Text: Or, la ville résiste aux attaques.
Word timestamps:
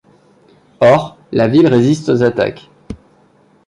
Or, 0.81 1.19
la 1.31 1.47
ville 1.47 1.67
résiste 1.67 2.09
aux 2.09 2.23
attaques. 2.23 2.71